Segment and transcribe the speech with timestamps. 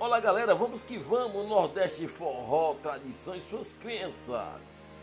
[0.00, 4.97] Olá galera, vamos que vamos, Nordeste Forró, tradição e suas crenças.